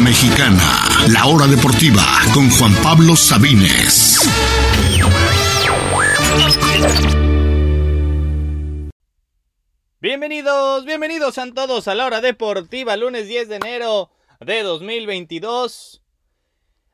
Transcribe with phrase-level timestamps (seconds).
[0.00, 2.02] Mexicana, la hora deportiva
[2.32, 4.28] con Juan Pablo Sabines.
[10.00, 16.02] Bienvenidos, bienvenidos a todos a la hora deportiva, lunes 10 de enero de 2022.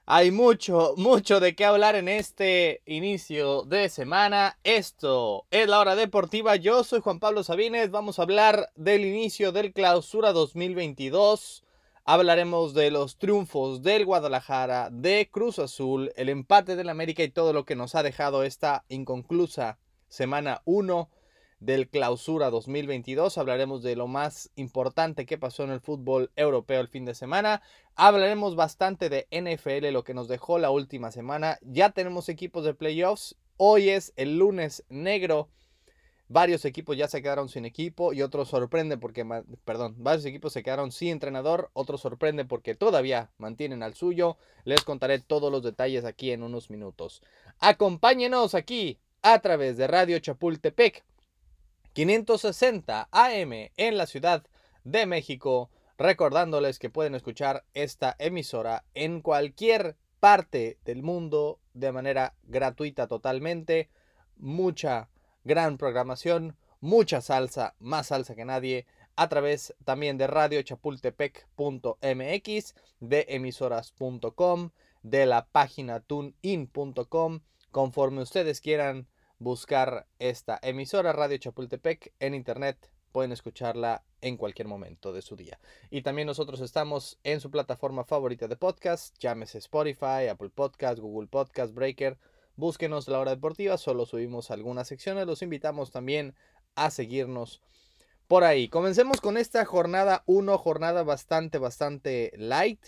[0.07, 4.59] Hay mucho, mucho de qué hablar en este inicio de semana.
[4.65, 6.57] Esto es la hora deportiva.
[6.57, 7.91] Yo soy Juan Pablo Sabines.
[7.91, 11.64] Vamos a hablar del inicio del clausura 2022.
[12.07, 17.55] Hablaremos de los triunfos del Guadalajara, de Cruz Azul, el empate del América y todo
[17.55, 21.09] lo que nos ha dejado esta inconclusa semana 1
[21.61, 23.39] del Clausura 2022.
[23.39, 27.63] Hablaremos de lo más importante que pasó en el fútbol europeo el fin de semana.
[27.95, 31.59] Hablaremos bastante de NFL, lo que nos dejó la última semana.
[31.63, 33.35] Ya tenemos equipos de playoffs.
[33.57, 35.49] Hoy es el lunes negro.
[36.35, 39.25] Varios equipos ya se quedaron sin equipo y otros sorprenden porque,
[39.65, 44.37] perdón, varios equipos se quedaron sin entrenador, otros sorprenden porque todavía mantienen al suyo.
[44.65, 47.23] Les contaré todos los detalles aquí en unos minutos.
[47.61, 51.05] Acompáñenos aquí a través de Radio Chapultepec
[51.93, 54.45] 560 AM en la Ciudad
[54.83, 62.35] de México, recordándoles que pueden escuchar esta emisora en cualquier parte del mundo de manera
[62.43, 63.89] gratuita totalmente.
[64.37, 65.11] Mucha
[65.45, 74.71] gran programación, mucha salsa, más salsa que nadie, a través también de radiochapultepec.mx, de emisoras.com,
[75.03, 79.07] de la página tunein.com, conforme ustedes quieran
[79.39, 82.91] buscar esta emisora Radio Chapultepec en internet.
[83.13, 85.61] Pueden escucharla en cualquier momento de su día.
[85.91, 91.29] Y también nosotros estamos en su plataforma favorita de podcast, llámese Spotify, Apple Podcast, Google
[91.29, 92.19] Podcast, Breaker.
[92.57, 95.27] Búsquenos la hora deportiva, solo subimos algunas secciones.
[95.27, 96.35] Los invitamos también
[96.75, 97.61] a seguirnos
[98.29, 98.69] por ahí.
[98.69, 102.81] Comencemos con esta jornada 1, jornada bastante, bastante light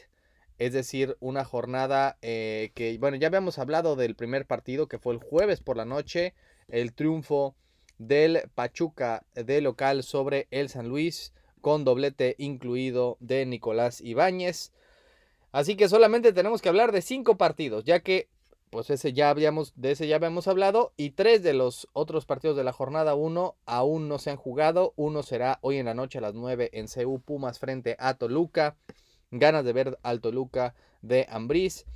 [0.58, 5.14] es decir, una jornada eh, que, bueno, ya habíamos hablado del primer partido que fue
[5.14, 6.34] el jueves por la noche,
[6.68, 7.54] el triunfo
[7.98, 14.72] del Pachuca de local sobre el San Luis con doblete incluido de Nicolás Ibáñez.
[15.52, 18.28] Así que solamente tenemos que hablar de cinco partidos, ya que
[18.76, 22.58] pues ese ya habíamos, de ese ya habíamos hablado y tres de los otros partidos
[22.58, 24.92] de la jornada 1 aún no se han jugado.
[24.96, 28.76] Uno será hoy en la noche a las 9 en CU Pumas frente a Toluca
[29.30, 31.86] ganas de ver al Toluca de Ambriz.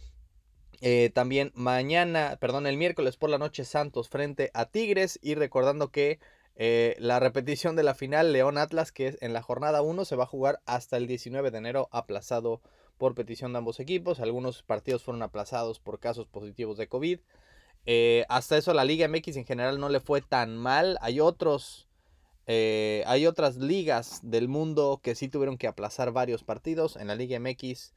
[0.80, 5.90] Eh, también mañana, perdón, el miércoles por la noche Santos frente a Tigres y recordando
[5.90, 6.18] que
[6.54, 10.16] eh, la repetición de la final León Atlas que es en la jornada 1 se
[10.16, 12.62] va a jugar hasta el 19 de enero aplazado
[13.00, 14.20] por petición de ambos equipos.
[14.20, 17.18] Algunos partidos fueron aplazados por casos positivos de COVID.
[17.86, 20.98] Eh, hasta eso la Liga MX en general no le fue tan mal.
[21.00, 21.88] Hay otros
[22.46, 26.96] eh, hay otras ligas del mundo que sí tuvieron que aplazar varios partidos.
[26.96, 27.94] En la Liga MX,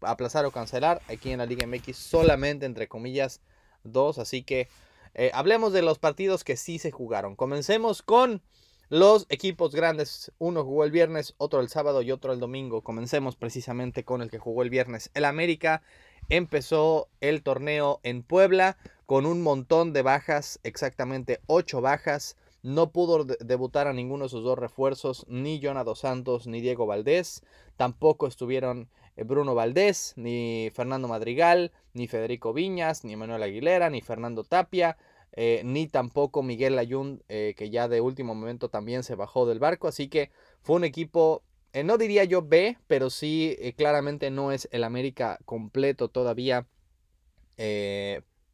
[0.00, 1.00] aplazar o cancelar.
[1.06, 3.40] Aquí en la Liga MX solamente, entre comillas,
[3.84, 4.18] dos.
[4.18, 4.66] Así que
[5.14, 7.36] eh, hablemos de los partidos que sí se jugaron.
[7.36, 8.42] Comencemos con
[8.90, 10.32] los equipos grandes.
[10.38, 12.82] Uno jugó el viernes, otro el sábado y otro el domingo.
[12.82, 15.10] Comencemos precisamente con el que jugó el viernes.
[15.14, 15.82] El América
[16.28, 22.36] empezó el torneo en Puebla con un montón de bajas, exactamente ocho bajas.
[22.62, 27.42] No pudo debutar a ninguno de sus dos refuerzos, ni Jonado Santos ni Diego Valdés.
[27.76, 34.02] Tampoco estuvieron eh, Bruno Valdés, ni Fernando Madrigal, ni Federico Viñas, ni Manuel Aguilera, ni
[34.02, 34.98] Fernando Tapia.
[35.32, 39.58] Eh, ni tampoco Miguel Ayun, eh, que ya de último momento también se bajó del
[39.58, 39.88] barco.
[39.88, 40.30] Así que
[40.62, 41.42] fue un equipo,
[41.84, 46.66] no diría yo B, pero sí claramente no es el América completo todavía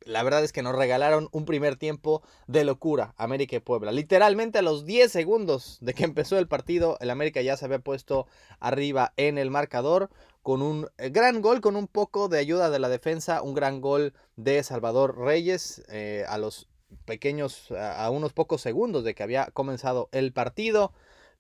[0.07, 3.93] la verdad es que nos regalaron un primer tiempo de locura, América y Puebla.
[3.93, 7.81] Literalmente a los 10 segundos de que empezó el partido, el América ya se había
[7.81, 8.27] puesto
[8.61, 10.11] arriba en el marcador
[10.47, 13.81] con un eh, gran gol, con un poco de ayuda de la defensa, un gran
[13.81, 16.69] gol de Salvador Reyes eh, a los
[17.05, 20.93] pequeños, a unos pocos segundos de que había comenzado el partido.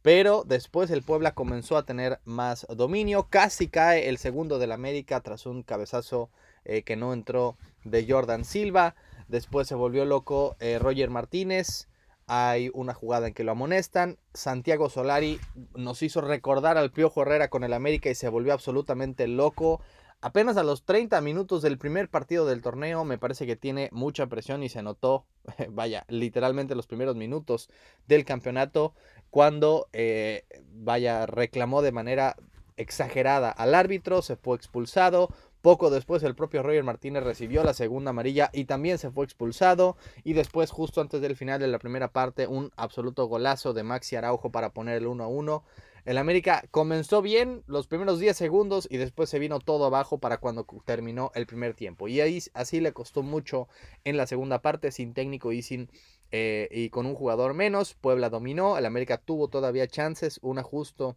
[0.02, 3.28] Pero después el Puebla comenzó a tener más dominio.
[3.30, 6.28] Casi cae el segundo del América tras un cabezazo
[6.64, 8.96] eh, que no entró de Jordan Silva.
[9.28, 11.86] Después se volvió loco Roger Martínez.
[12.26, 14.18] Hay una jugada en que lo amonestan.
[14.34, 15.40] Santiago Solari
[15.74, 19.80] nos hizo recordar al Piojo Herrera con el América y se volvió absolutamente loco.
[20.20, 24.26] Apenas a los 30 minutos del primer partido del torneo me parece que tiene mucha
[24.26, 25.26] presión y se notó,
[25.70, 27.68] vaya, literalmente los primeros minutos
[28.08, 28.94] del campeonato
[29.30, 32.36] cuando, eh, vaya, reclamó de manera
[32.76, 35.28] exagerada al árbitro, se fue expulsado,
[35.66, 39.96] poco después el propio Roger Martínez recibió la segunda amarilla y también se fue expulsado.
[40.22, 44.14] Y después, justo antes del final de la primera parte, un absoluto golazo de Maxi
[44.14, 45.64] Araujo para poner el 1 a 1.
[46.04, 50.38] El América comenzó bien los primeros 10 segundos y después se vino todo abajo para
[50.38, 52.06] cuando terminó el primer tiempo.
[52.06, 53.66] Y ahí así le costó mucho
[54.04, 55.90] en la segunda parte, sin técnico y sin
[56.30, 57.94] eh, y con un jugador menos.
[57.94, 61.16] Puebla dominó, el América tuvo todavía chances, un ajusto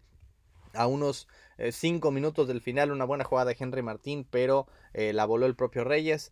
[0.73, 1.27] a unos
[1.71, 5.83] 5 minutos del final, una buena jugada de Henry Martín, pero la voló el propio
[5.83, 6.31] Reyes.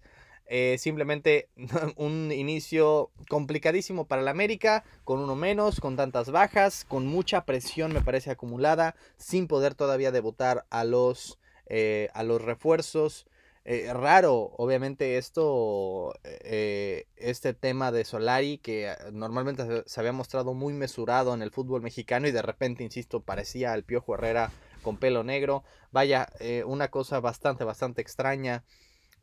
[0.50, 1.50] Eh, simplemente
[1.98, 7.92] un inicio complicadísimo para el América, con uno menos, con tantas bajas, con mucha presión
[7.92, 11.38] me parece acumulada, sin poder todavía debutar a los,
[11.68, 13.28] eh, a los refuerzos.
[13.70, 21.34] Eh, raro, obviamente, esto, este tema de Solari, que normalmente se había mostrado muy mesurado
[21.34, 24.52] en el fútbol mexicano y de repente, insisto, parecía el Piojo Herrera
[24.84, 25.66] con pelo negro.
[25.92, 26.30] Vaya,
[26.66, 28.64] una cosa bastante, bastante extraña.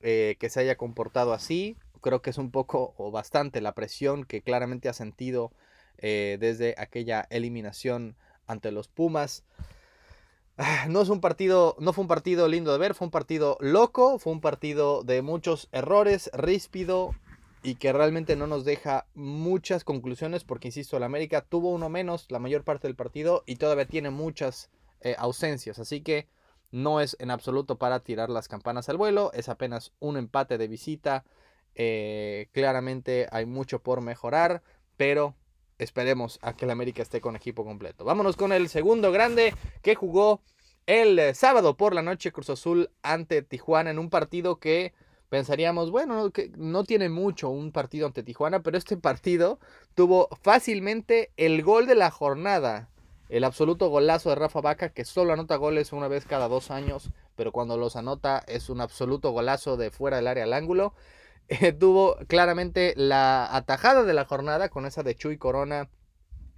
[0.07, 1.79] Eh, que se haya comportado así.
[2.03, 5.51] Creo que es un poco o bastante la presión que claramente ha sentido
[5.97, 8.15] eh, desde aquella eliminación
[8.47, 9.45] ante los Pumas.
[10.57, 13.57] Ah, no es un partido, no fue un partido lindo de ver, fue un partido
[13.61, 17.13] loco, fue un partido de muchos errores, ríspido
[17.65, 22.27] y que realmente no nos deja muchas conclusiones porque, insisto, el América tuvo uno menos
[22.31, 24.71] la mayor parte del partido y todavía tiene muchas
[25.01, 25.81] eh, ausencias.
[25.81, 26.29] Así que
[26.71, 30.69] no es en absoluto para tirar las campanas al vuelo, es apenas un empate de
[30.69, 31.25] visita.
[31.75, 34.63] Eh, claramente hay mucho por mejorar,
[34.97, 35.35] pero
[35.85, 38.05] esperemos a que el América esté con equipo completo.
[38.05, 40.41] Vámonos con el segundo grande que jugó
[40.87, 44.93] el sábado por la noche Cruz Azul ante Tijuana en un partido que
[45.29, 49.59] pensaríamos, bueno, que no tiene mucho un partido ante Tijuana, pero este partido
[49.95, 52.89] tuvo fácilmente el gol de la jornada
[53.29, 57.11] el absoluto golazo de Rafa Vaca, que solo anota goles una vez cada dos años,
[57.37, 60.95] pero cuando los anota es un absoluto golazo de fuera del área al ángulo.
[61.79, 65.89] Tuvo claramente la atajada de la jornada con esa de Chuy Corona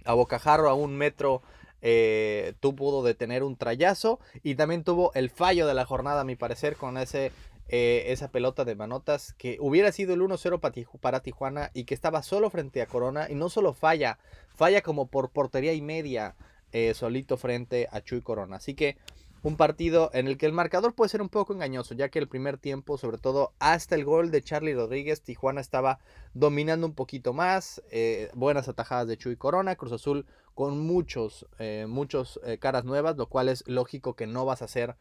[0.05, 1.41] a bocajarro a un metro.
[1.81, 6.25] Eh, tú pudo detener un trayazo y también tuvo el fallo de la jornada, a
[6.25, 7.31] mi parecer, con ese
[7.69, 12.23] eh, esa pelota de manotas que hubiera sido el 1-0 para Tijuana y que estaba
[12.23, 14.19] solo frente a Corona y no solo falla,
[14.55, 16.35] falla como por portería y media.
[16.73, 18.57] Eh, solito frente a Chuy Corona.
[18.57, 18.97] Así que
[19.47, 22.27] un partido en el que el marcador puede ser un poco engañoso, ya que el
[22.27, 25.99] primer tiempo, sobre todo hasta el gol de Charlie Rodríguez, Tijuana estaba
[26.33, 31.85] dominando un poquito más, eh, buenas atajadas de Chuy Corona, Cruz Azul con muchos, eh,
[31.87, 34.97] muchos caras nuevas, lo cual es lógico que no vas a hacer,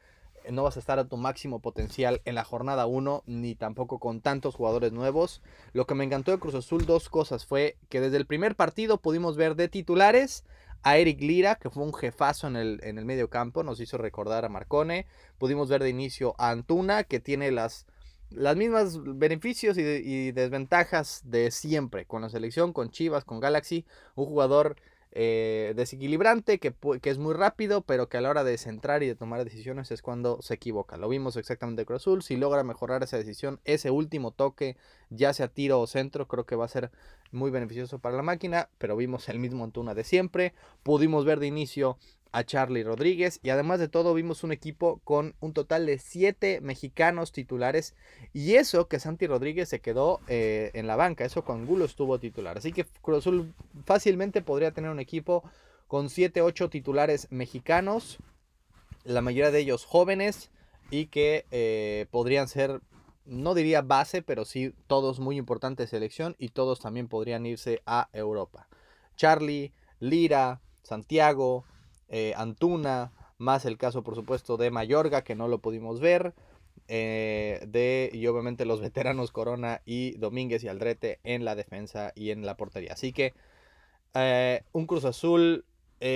[0.49, 4.21] no vas a estar a tu máximo potencial en la jornada 1, ni tampoco con
[4.21, 5.43] tantos jugadores nuevos.
[5.73, 8.99] Lo que me encantó de Cruz Azul, dos cosas, fue que desde el primer partido
[8.99, 10.45] pudimos ver de titulares
[10.87, 13.99] a Eric Lira, que fue un jefazo en el, en el medio campo, nos hizo
[13.99, 15.07] recordar a Marcone.
[15.37, 17.87] Pudimos ver de inicio a Antuna, que tiene las,
[18.31, 23.85] las mismas beneficios y, desventajas de siempre, con la selección, con Chivas, con Galaxy,
[24.15, 24.77] un jugador
[25.19, 29.07] eh, desequilibrante, que, que, es muy rápido, pero que a la hora de centrar y
[29.07, 30.99] de tomar decisiones es cuando se equivoca.
[30.99, 32.23] Lo vimos exactamente con Azul.
[32.23, 34.77] Si logra mejorar esa decisión, ese último toque,
[35.09, 36.91] ya sea tiro o centro, creo que va a ser
[37.33, 38.69] muy beneficioso para la máquina.
[38.77, 40.53] Pero vimos el mismo Antuna de siempre.
[40.83, 41.97] Pudimos ver de inicio
[42.37, 46.61] a Charlie Rodríguez y además de todo vimos un equipo con un total de 7
[46.61, 47.95] mexicanos titulares
[48.35, 52.19] y eso que Santi Rodríguez se quedó eh, en la banca, eso con Angulo estuvo
[52.19, 52.59] titular.
[52.59, 53.55] Así que Cruz Azul
[53.87, 55.45] fácilmente podría tener un equipo
[55.89, 58.19] con 7, 8 titulares mexicanos,
[59.05, 60.51] la mayoría de ellos jóvenes
[60.91, 62.83] y que eh, podrían ser,
[63.25, 67.81] no diría base, pero sí todos muy importantes de selección y todos también podrían irse
[67.87, 68.69] a Europa.
[69.17, 71.65] Charlie, Lira, Santiago,
[72.09, 76.35] eh, Antuna, más el caso por supuesto de Mayorga que no lo pudimos ver,
[76.89, 82.31] eh, de y obviamente los veteranos Corona y Domínguez y Aldrete en la defensa y
[82.31, 82.93] en la portería.
[82.93, 83.35] Así que
[84.15, 85.65] eh, un Cruz Azul,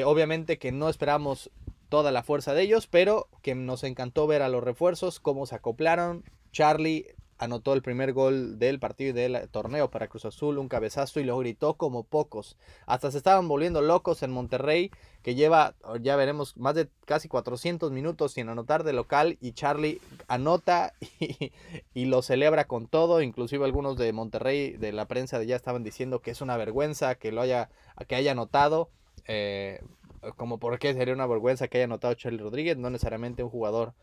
[0.04, 1.50] obviamente que no esperamos
[1.88, 5.56] toda la fuerza de ellos, pero que nos encantó ver a los refuerzos, cómo se
[5.56, 6.25] acoplaron.
[6.52, 11.20] Charlie anotó el primer gol del partido y del torneo para Cruz Azul, un cabezazo
[11.20, 12.59] y lo gritó como pocos.
[12.85, 14.90] Hasta se estaban volviendo locos en Monterrey,
[15.23, 20.02] que lleva, ya veremos, más de casi 400 minutos sin anotar de local y Charlie
[20.28, 20.92] anota
[21.94, 26.20] y, lo celebra con todo, inclusive algunos de Monterrey, de la prensa ya estaban diciendo
[26.20, 27.70] que es una vergüenza que lo haya,
[28.06, 28.90] que haya anotado.
[29.26, 29.82] Eh,
[30.37, 33.94] como por qué sería una vergüenza que haya anotado Charlie Rodríguez, no necesariamente un jugador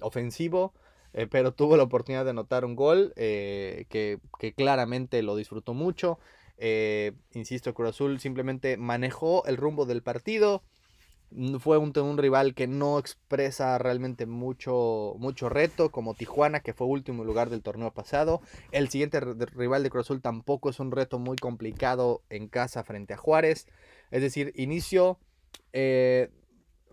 [0.00, 0.72] ofensivo,
[1.16, 4.20] eh, pero tuvo la oportunidad de anotar un gol eh, que,
[4.54, 6.18] claramente lo disfrutó mucho.
[6.58, 10.62] Eh, insisto, Cruz Azul simplemente manejó el rumbo del partido.
[11.58, 16.86] Fue un, un, rival que no expresa realmente mucho, mucho reto, como Tijuana, que fue
[16.86, 18.42] último lugar del torneo pasado.
[18.70, 23.14] El siguiente rival de Cruz Azul tampoco es un reto muy complicado en casa frente
[23.14, 23.66] a Juárez.
[24.10, 25.18] Es decir, inicio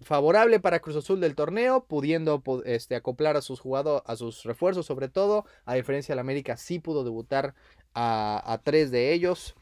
[0.04, 3.62] favorable para Cruz Azul del torneo, pudiendo este, acoplar a sus
[4.06, 5.46] a sus refuerzos sobre todo.
[5.66, 7.56] A diferencia del América, sí pudo debutar
[7.94, 9.56] a tres de ellos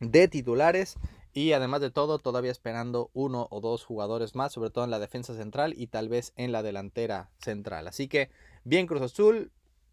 [0.00, 0.96] de titulares.
[1.34, 4.98] Y además de todo, todavía esperando uno o dos jugadores más, sobre todo en la
[4.98, 7.88] defensa central y tal vez en la delantera central.
[7.88, 8.28] Así que
[8.64, 9.50] bien Cruz Azul,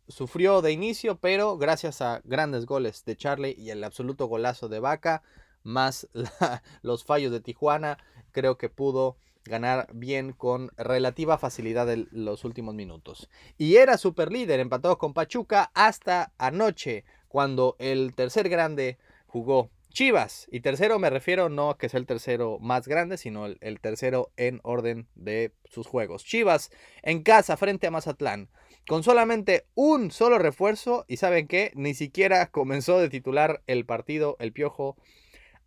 [0.10, 4.80] sufrió de inicio, pero gracias a grandes goles de Charlie y el absoluto golazo de
[4.80, 5.24] Vaca,
[5.64, 6.10] más
[6.82, 7.98] los fallos de Tijuana,
[8.32, 13.30] creo que pudo ganar bien con relativa facilidad en los últimos minutos.
[13.58, 20.48] Y era super líder, empatado con Pachuca hasta anoche, cuando el tercer grande jugó Chivas.
[20.52, 23.80] Y tercero me refiero no a que sea el tercero más grande, sino el, el,
[23.80, 26.24] tercero en orden de sus juegos.
[26.24, 28.50] Chivas en casa frente a Mazatlán.
[28.88, 31.06] Con solamente un solo refuerzo.
[31.08, 34.96] Y saben que ni siquiera comenzó de titular el partido el Piojo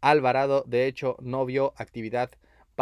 [0.00, 0.64] Alvarado.
[0.66, 2.30] De hecho, no vio actividad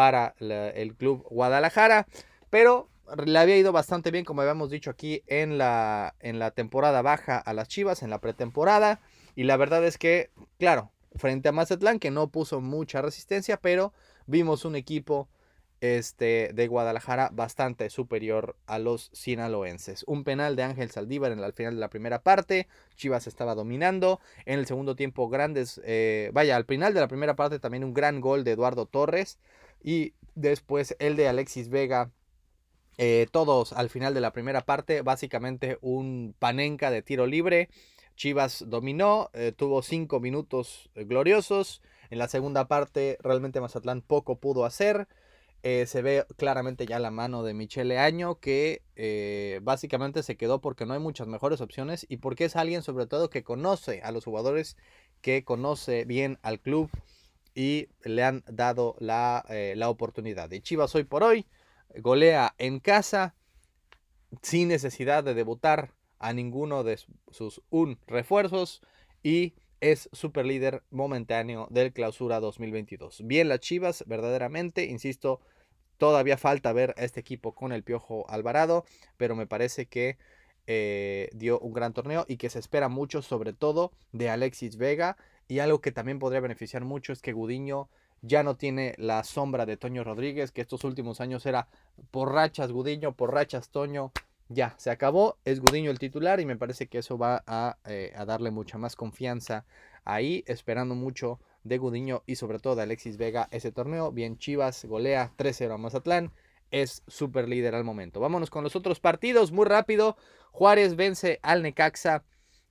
[0.01, 2.07] para el club Guadalajara.
[2.49, 2.89] Pero
[3.27, 7.37] le había ido bastante bien, como habíamos dicho aquí, en la, en la temporada baja
[7.37, 9.03] a las Chivas, en la pretemporada.
[9.37, 13.93] Y la verdad es que, claro, frente a Mazatlán, que no puso mucha resistencia, pero
[14.25, 15.29] vimos un equipo
[15.83, 20.05] este, de Guadalajara bastante superior a los sinaloenses.
[20.07, 22.69] Un penal de Ángel Saldívar en el final de la primera parte.
[22.97, 24.19] Chivas estaba dominando.
[24.47, 25.79] En el segundo tiempo, grandes.
[25.85, 29.39] Eh, vaya, al final de la primera parte también un gran gol de Eduardo Torres.
[29.83, 32.11] Y después el de Alexis Vega.
[32.99, 35.03] Eh, todos al final de la primera parte.
[35.03, 37.69] Básicamente un panenca de tiro libre.
[38.17, 41.81] Chivas dominó, eh, tuvo cinco minutos gloriosos.
[42.11, 45.09] En la segunda parte realmente Mazatlán poco pudo hacer.
[45.63, 50.63] Eh, se ve claramente ya la mano de Michele Año que eh, básicamente se quedó
[50.63, 54.11] porque no hay muchas mejores opciones y porque es alguien sobre todo que conoce a
[54.11, 54.79] los jugadores,
[55.21, 56.91] que conoce bien al club
[57.61, 60.51] y le han dado la, eh, la oportunidad.
[60.51, 61.47] Y Chivas hoy por hoy
[61.99, 63.35] golea en casa
[64.41, 66.99] sin necesidad de debutar a ninguno de
[67.31, 68.81] sus un refuerzos
[69.23, 69.53] y
[69.83, 73.27] es super líder momentáneo del clausura 2022.
[73.27, 75.43] Bien las Chivas, verdaderamente, insisto,
[75.99, 78.87] todavía falta ver a este equipo con el Piojo Alvarado,
[79.19, 80.17] pero me parece que
[80.67, 85.19] eh, dio un gran torneo y que se espera mucho, sobre todo de Alexis Vega.
[85.51, 87.89] Y algo que también podría beneficiar mucho es que Gudiño
[88.23, 91.67] ya no tiene la sombra de Toño Rodríguez, que estos últimos años era
[92.13, 94.13] por rachas Gudiño, por rachas Toño,
[94.49, 97.43] ya, se acabó, es Gudiño el titular y me parece que eso va
[97.85, 99.65] eh, a, darle mucha más confianza
[100.05, 104.13] ahí, esperando mucho de Gudiño y sobre todo de Alexis Vega ese torneo.
[104.13, 106.31] Bien, Chivas golea 3-0 a Mazatlán,
[106.71, 108.21] es súper líder al momento.
[108.21, 110.17] Vámonos con los otros partidos, muy rápido.
[110.53, 112.23] Juárez vence al Necaxa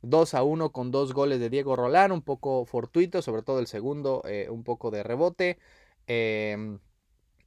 [0.01, 3.68] 2 a 1 con dos goles de Diego Rolán, un poco fortuito, sobre todo el
[3.68, 5.58] segundo, eh, un poco de rebote.
[6.08, 6.79] Eh,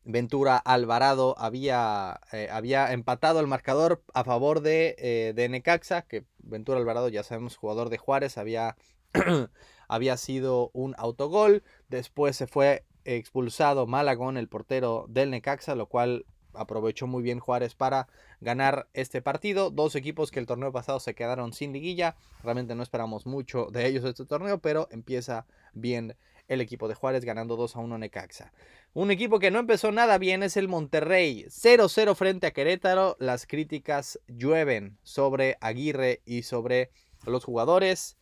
[0.04, 6.24] Ventura Alvarado había, eh, había empatado el marcador a favor de, eh, de, Necaxa, que
[6.38, 8.76] Ventura Alvarado, ya sabemos, jugador de Juárez, había,
[9.88, 11.62] había sido un autogol.
[11.88, 17.74] Después se fue expulsado Malagón, el portero del Necaxa, lo cual aprovechó muy bien Juárez
[17.74, 18.08] para
[18.40, 19.70] ganar este partido.
[19.70, 22.16] Dos equipos que el torneo pasado se quedaron sin liguilla.
[22.42, 26.16] Realmente no esperamos mucho de ellos este torneo, pero empieza bien
[26.48, 28.52] el equipo de Juárez ganando 2 a 1 Necaxa.
[28.94, 31.46] Un equipo que no empezó nada bien es el Monterrey.
[31.48, 33.16] 0-0 frente a Querétaro.
[33.18, 36.90] Las críticas llueven sobre Aguirre y sobre
[37.24, 38.18] los jugadores.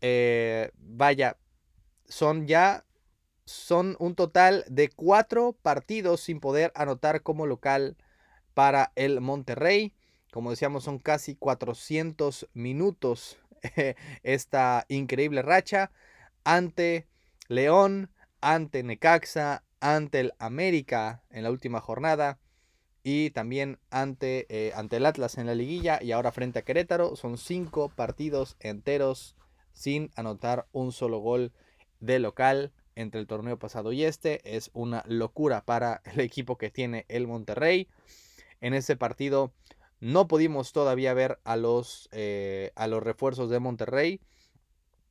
[0.00, 1.36] Eh, vaya,
[2.08, 2.84] son ya
[3.48, 7.96] son un total de cuatro partidos sin poder anotar como local
[8.54, 9.94] para el Monterrey.
[10.30, 13.38] Como decíamos, son casi 400 minutos
[14.22, 15.90] esta increíble racha
[16.44, 17.06] ante
[17.48, 22.38] León, ante Necaxa, ante el América en la última jornada
[23.02, 27.16] y también ante, eh, ante el Atlas en la liguilla y ahora frente a Querétaro.
[27.16, 29.36] Son cinco partidos enteros
[29.72, 31.52] sin anotar un solo gol
[32.00, 34.40] de local entre el torneo pasado y este.
[34.56, 37.88] Es una locura para el equipo que tiene el Monterrey.
[38.60, 39.52] En ese partido
[40.00, 44.20] no pudimos todavía ver a los, eh, a los refuerzos de Monterrey.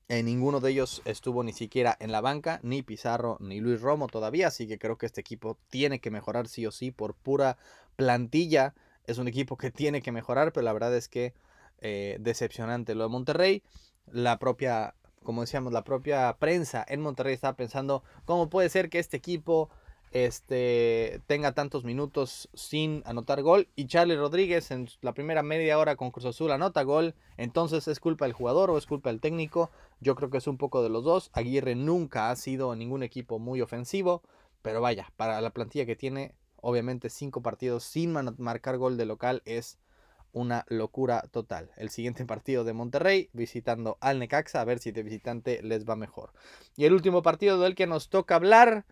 [0.09, 4.07] En ninguno de ellos estuvo ni siquiera en la banca, ni Pizarro ni Luis Romo
[4.07, 7.57] todavía, así que creo que este equipo tiene que mejorar sí o sí por pura
[7.97, 8.73] plantilla.
[9.05, 11.33] Es un equipo que tiene que mejorar, pero la verdad es que
[11.79, 13.63] eh, decepcionante lo de Monterrey.
[14.09, 14.95] La propia,
[15.27, 19.69] como decíamos, la propia prensa en Monterrey estaba pensando cómo puede ser que este equipo
[20.11, 23.67] este, tenga tantos minutos sin anotar gol.
[23.75, 27.13] Y Charlie Rodríguez en la primera media hora con Cruz Azul anota gol.
[27.35, 29.69] Entonces es culpa del jugador o es culpa del técnico.
[29.99, 31.29] Yo creo que es un poco de los dos.
[31.33, 34.21] Aguirre nunca ha sido ningún equipo muy ofensivo.
[34.61, 39.41] Pero vaya, para la plantilla que tiene, obviamente cinco partidos sin marcar gol de local
[39.43, 39.77] es
[40.33, 41.71] una locura total.
[41.77, 45.95] El siguiente partido de Monterrey visitando al Necaxa a ver si de visitante les va
[45.95, 46.33] mejor.
[46.75, 48.85] Y el último partido del que nos toca hablar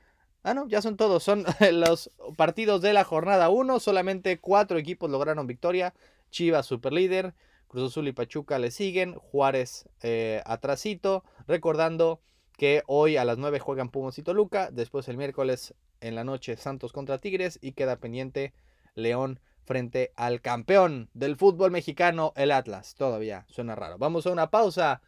[0.45, 1.23] Ah, no, ya son todos.
[1.23, 3.79] Son los partidos de la jornada 1.
[3.79, 5.95] Solamente cuatro equipos lograron victoria.
[6.29, 7.33] Chivas superlíder.
[7.67, 9.15] Cruz Azul y Pachuca le siguen.
[9.15, 11.23] Juárez eh, atrasito.
[11.47, 12.21] Recordando
[12.57, 14.69] que hoy a las 9 juegan Pumas y Toluca.
[14.69, 17.57] Después el miércoles en la noche Santos contra Tigres.
[17.59, 18.53] Y queda pendiente
[18.93, 22.95] León frente al campeón del fútbol mexicano, el Atlas.
[22.95, 23.97] Todavía suena raro.
[23.97, 25.01] Vamos a una pausa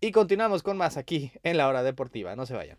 [0.00, 2.34] y continuamos con más aquí en la hora deportiva.
[2.34, 2.78] No se vayan.